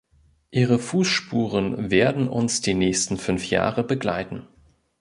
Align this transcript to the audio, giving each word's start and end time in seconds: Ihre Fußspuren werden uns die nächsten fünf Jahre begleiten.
Ihre 0.49 0.79
Fußspuren 0.79 1.91
werden 1.91 2.27
uns 2.27 2.61
die 2.61 2.73
nächsten 2.73 3.17
fünf 3.17 3.47
Jahre 3.51 3.83
begleiten. 3.83 4.47